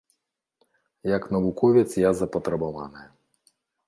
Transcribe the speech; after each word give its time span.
Як 1.17 1.23
навуковец 1.35 1.85
я 2.07 2.13
запатрабаваная. 2.21 3.05